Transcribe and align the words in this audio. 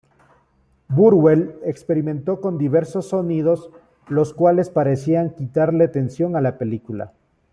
Burwell 0.87 1.59
experimentó 1.63 2.41
con 2.41 2.57
diversos 2.57 3.09
sonidos 3.09 3.69
los 4.07 4.33
cuales 4.33 4.71
parecían 4.71 5.35
quitarle 5.35 5.87
tensión 5.89 6.35
a 6.35 6.41
la 6.41 6.57
película. 6.57 7.13